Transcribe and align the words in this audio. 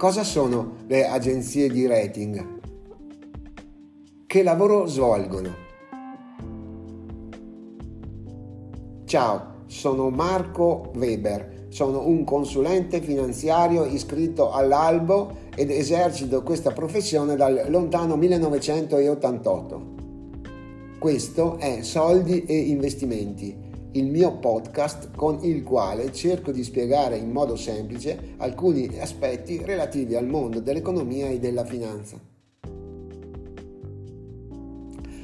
Cosa 0.00 0.24
sono 0.24 0.76
le 0.86 1.06
agenzie 1.06 1.68
di 1.68 1.86
rating? 1.86 2.60
Che 4.24 4.42
lavoro 4.42 4.86
svolgono? 4.86 5.54
Ciao, 9.04 9.64
sono 9.66 10.08
Marco 10.08 10.90
Weber, 10.94 11.66
sono 11.68 12.06
un 12.08 12.24
consulente 12.24 13.02
finanziario 13.02 13.84
iscritto 13.84 14.50
all'albo 14.52 15.36
ed 15.54 15.70
esercito 15.70 16.42
questa 16.42 16.70
professione 16.70 17.36
dal 17.36 17.66
lontano 17.68 18.16
1988. 18.16 19.82
Questo 20.98 21.58
è 21.58 21.82
Soldi 21.82 22.44
e 22.46 22.56
Investimenti 22.56 23.68
il 23.92 24.06
mio 24.06 24.38
podcast 24.38 25.10
con 25.16 25.38
il 25.42 25.62
quale 25.64 26.12
cerco 26.12 26.52
di 26.52 26.62
spiegare 26.62 27.16
in 27.16 27.30
modo 27.30 27.56
semplice 27.56 28.34
alcuni 28.36 28.98
aspetti 29.00 29.60
relativi 29.64 30.14
al 30.14 30.26
mondo 30.26 30.60
dell'economia 30.60 31.28
e 31.28 31.38
della 31.38 31.64
finanza. 31.64 32.18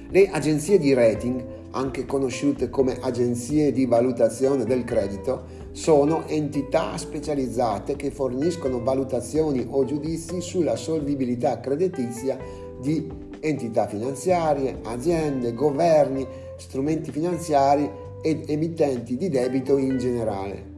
Le 0.08 0.30
agenzie 0.30 0.78
di 0.78 0.94
rating, 0.94 1.44
anche 1.72 2.06
conosciute 2.06 2.70
come 2.70 2.96
agenzie 3.00 3.70
di 3.70 3.86
valutazione 3.86 4.64
del 4.64 4.84
credito, 4.84 5.64
sono 5.72 6.26
entità 6.26 6.96
specializzate 6.96 7.96
che 7.96 8.10
forniscono 8.10 8.82
valutazioni 8.82 9.66
o 9.68 9.84
giudizi 9.84 10.40
sulla 10.40 10.74
solvibilità 10.74 11.60
creditizia 11.60 12.38
di 12.80 13.06
entità 13.40 13.86
finanziarie, 13.86 14.78
aziende, 14.84 15.52
governi, 15.52 16.26
strumenti 16.56 17.10
finanziari 17.10 17.88
ed 18.22 18.48
emittenti 18.48 19.16
di 19.16 19.28
debito 19.28 19.76
in 19.78 19.98
generale. 19.98 20.74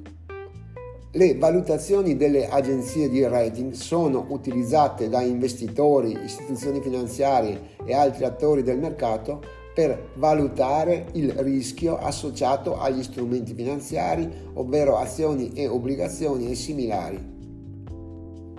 Le 1.13 1.37
valutazioni 1.37 2.17
delle 2.17 2.49
agenzie 2.49 3.09
di 3.09 3.23
rating 3.27 3.73
sono 3.73 4.27
utilizzate 4.29 5.09
da 5.09 5.23
investitori, 5.23 6.19
istituzioni 6.23 6.81
finanziarie 6.81 7.77
e 7.85 7.95
altri 7.95 8.25
attori 8.25 8.63
del 8.63 8.79
mercato 8.79 9.43
per 9.75 10.11
valutare 10.17 11.07
il 11.13 11.31
rischio 11.31 11.97
associato 11.97 12.79
agli 12.79 13.03
strumenti 13.03 13.55
finanziari, 13.55 14.29
ovvero 14.55 14.97
azioni 14.97 15.53
e 15.55 15.67
obbligazioni 15.67 16.51
e 16.51 16.55
similari. 16.55 17.38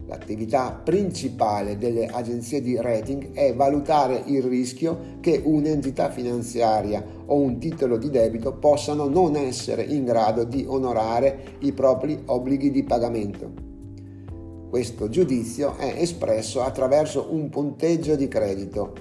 L'attività 0.09 0.71
principale 0.71 1.77
delle 1.77 2.07
agenzie 2.07 2.61
di 2.61 2.75
rating 2.81 3.31
è 3.33 3.53
valutare 3.53 4.23
il 4.25 4.41
rischio 4.41 5.17
che 5.19 5.39
un'entità 5.43 6.09
finanziaria 6.09 7.05
o 7.27 7.35
un 7.35 7.59
titolo 7.59 7.95
di 7.95 8.09
debito 8.09 8.53
possano 8.53 9.07
non 9.07 9.35
essere 9.35 9.83
in 9.83 10.05
grado 10.05 10.45
di 10.45 10.65
onorare 10.67 11.57
i 11.59 11.73
propri 11.73 12.23
obblighi 12.25 12.71
di 12.71 12.81
pagamento. 12.81 13.51
Questo 14.67 15.09
giudizio 15.09 15.77
è 15.77 15.93
espresso 15.97 16.63
attraverso 16.63 17.27
un 17.29 17.49
punteggio 17.49 18.15
di 18.15 18.27
credito, 18.27 18.93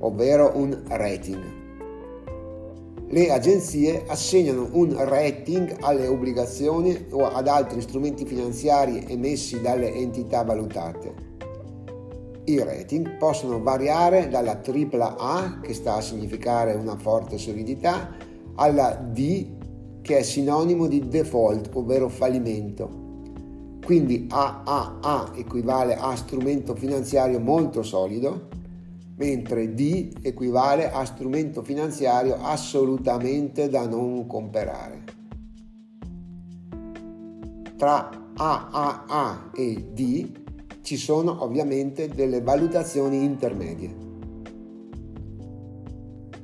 ovvero 0.00 0.50
un 0.56 0.76
rating 0.88 1.57
le 3.10 3.30
agenzie 3.30 4.04
assegnano 4.06 4.68
un 4.72 4.94
rating 4.96 5.76
alle 5.80 6.06
obbligazioni 6.06 7.06
o 7.10 7.26
ad 7.26 7.48
altri 7.48 7.80
strumenti 7.80 8.26
finanziari 8.26 9.06
emessi 9.08 9.62
dalle 9.62 9.94
entità 9.94 10.42
valutate. 10.42 11.26
I 12.44 12.58
rating 12.62 13.16
possono 13.16 13.62
variare 13.62 14.28
dalla 14.28 14.60
AAA, 14.62 15.60
che 15.62 15.72
sta 15.72 15.94
a 15.96 16.00
significare 16.02 16.74
una 16.74 16.98
forte 16.98 17.38
solidità, 17.38 18.14
alla 18.56 18.94
D, 18.94 19.46
che 20.02 20.18
è 20.18 20.22
sinonimo 20.22 20.86
di 20.86 21.08
default, 21.08 21.70
ovvero 21.74 22.08
fallimento. 22.08 23.06
Quindi 23.84 24.26
AAA 24.30 25.32
equivale 25.34 25.96
a 25.96 26.14
strumento 26.14 26.74
finanziario 26.74 27.40
molto 27.40 27.82
solido, 27.82 28.48
mentre 29.18 29.74
D 29.74 30.12
equivale 30.22 30.90
a 30.90 31.04
strumento 31.04 31.62
finanziario 31.62 32.36
assolutamente 32.40 33.68
da 33.68 33.86
non 33.86 34.26
comprare. 34.26 35.04
Tra 37.76 38.32
AAA 38.34 39.50
e 39.54 39.88
D 39.92 40.30
ci 40.82 40.96
sono 40.96 41.42
ovviamente 41.42 42.08
delle 42.08 42.40
valutazioni 42.40 43.24
intermedie. 43.24 44.06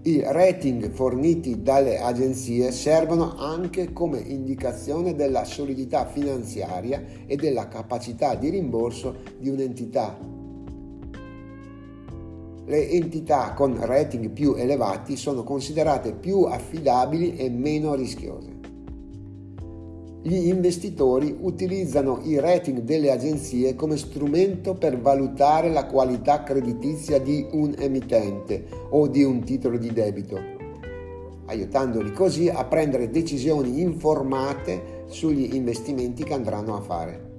I 0.07 0.23
rating 0.23 0.91
forniti 0.91 1.63
dalle 1.63 1.99
agenzie 1.99 2.73
servono 2.73 3.37
anche 3.37 3.93
come 3.93 4.19
indicazione 4.19 5.15
della 5.15 5.45
solidità 5.45 6.05
finanziaria 6.05 7.03
e 7.27 7.37
della 7.37 7.69
capacità 7.69 8.35
di 8.35 8.51
rimborso 8.51 9.17
di 9.39 9.49
un'entità 9.49 10.43
le 12.67 12.89
entità 12.91 13.53
con 13.53 13.77
rating 13.79 14.31
più 14.31 14.55
elevati 14.55 15.17
sono 15.17 15.43
considerate 15.43 16.13
più 16.13 16.43
affidabili 16.43 17.37
e 17.37 17.51
meno 17.51 17.95
rischiose. 17.95 18.53
Gli 20.23 20.49
investitori 20.49 21.37
utilizzano 21.39 22.21
i 22.23 22.41
rating 22.41 22.81
delle 22.81 23.11
agenzie 23.11 23.75
come 23.75 23.99
strumento 23.99 24.73
per 24.73 24.99
valutare 24.99 25.69
la 25.69 25.85
qualità 25.85 26.43
creditizia 26.43 27.21
di 27.21 27.47
un 27.51 27.75
emittente 27.79 28.65
o 28.89 29.07
di 29.07 29.23
un 29.23 29.45
titolo 29.45 29.77
di 29.77 29.93
debito, 29.93 30.41
aiutandoli 31.45 32.13
così 32.13 32.49
a 32.49 32.65
prendere 32.65 33.11
decisioni 33.11 33.83
informate 33.83 35.05
sugli 35.09 35.55
investimenti 35.55 36.25
che 36.25 36.33
andranno 36.33 36.75
a 36.75 36.81
fare. 36.81 37.34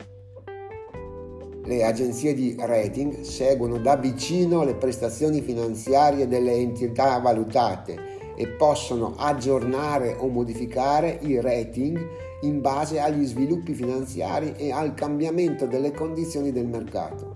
Le 1.65 1.83
agenzie 1.83 2.35
di 2.35 2.55
rating 2.59 3.21
seguono 3.21 3.79
da 3.79 3.95
vicino 3.95 4.63
le 4.63 4.75
prestazioni 4.75 5.41
finanziarie 5.41 6.27
delle 6.27 6.53
entità 6.53 7.17
valutate 7.17 7.97
e 8.35 8.47
possono 8.49 9.15
aggiornare 9.17 10.15
o 10.15 10.27
modificare 10.27 11.17
i 11.21 11.41
rating 11.41 11.99
in 12.41 12.61
base 12.61 12.99
agli 12.99 13.25
sviluppi 13.25 13.73
finanziari 13.73 14.53
e 14.57 14.71
al 14.71 14.93
cambiamento 14.93 15.65
delle 15.65 15.91
condizioni 15.91 16.51
del 16.51 16.67
mercato. 16.67 17.35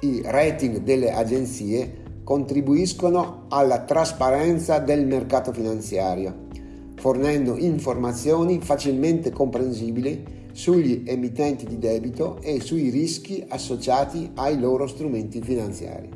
I 0.00 0.22
rating 0.24 0.78
delle 0.78 1.10
agenzie 1.10 2.06
contribuiscono 2.22 3.46
alla 3.48 3.80
trasparenza 3.80 4.78
del 4.78 5.06
mercato 5.06 5.52
finanziario, 5.52 6.46
fornendo 6.94 7.56
informazioni 7.56 8.60
facilmente 8.60 9.32
comprensibili 9.32 10.36
sugli 10.58 11.04
emittenti 11.06 11.66
di 11.66 11.78
debito 11.78 12.40
e 12.42 12.60
sui 12.60 12.90
rischi 12.90 13.44
associati 13.46 14.32
ai 14.34 14.58
loro 14.58 14.88
strumenti 14.88 15.40
finanziari. 15.40 16.10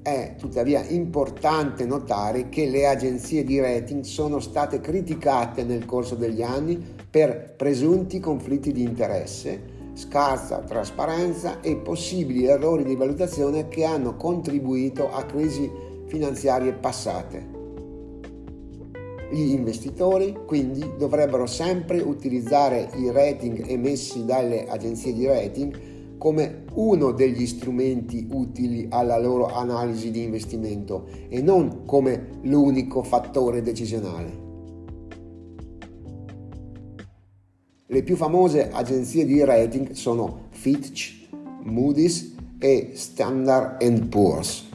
È 0.00 0.34
tuttavia 0.38 0.82
importante 0.82 1.84
notare 1.84 2.48
che 2.48 2.70
le 2.70 2.86
agenzie 2.86 3.44
di 3.44 3.60
rating 3.60 4.02
sono 4.02 4.40
state 4.40 4.80
criticate 4.80 5.62
nel 5.62 5.84
corso 5.84 6.14
degli 6.14 6.40
anni 6.40 6.82
per 7.10 7.52
presunti 7.54 8.18
conflitti 8.18 8.72
di 8.72 8.82
interesse, 8.82 9.92
scarsa 9.92 10.60
trasparenza 10.60 11.60
e 11.60 11.76
possibili 11.76 12.46
errori 12.46 12.84
di 12.84 12.96
valutazione 12.96 13.68
che 13.68 13.84
hanno 13.84 14.16
contribuito 14.16 15.12
a 15.12 15.22
crisi 15.24 15.70
finanziarie 16.06 16.72
passate. 16.72 17.53
Gli 19.30 19.50
investitori 19.52 20.36
quindi 20.46 20.92
dovrebbero 20.98 21.46
sempre 21.46 22.00
utilizzare 22.00 22.90
i 22.96 23.10
rating 23.10 23.68
emessi 23.68 24.24
dalle 24.24 24.68
agenzie 24.68 25.12
di 25.12 25.26
rating 25.26 25.92
come 26.18 26.64
uno 26.74 27.12
degli 27.12 27.46
strumenti 27.46 28.28
utili 28.30 28.86
alla 28.88 29.18
loro 29.18 29.46
analisi 29.46 30.10
di 30.10 30.22
investimento 30.22 31.06
e 31.28 31.42
non 31.42 31.84
come 31.84 32.38
l'unico 32.42 33.02
fattore 33.02 33.62
decisionale. 33.62 34.42
Le 37.86 38.02
più 38.02 38.16
famose 38.16 38.70
agenzie 38.70 39.24
di 39.24 39.44
rating 39.44 39.90
sono 39.92 40.46
Fitch, 40.50 41.28
Moody's 41.64 42.34
e 42.58 42.92
Standard 42.94 44.08
Poor's. 44.08 44.72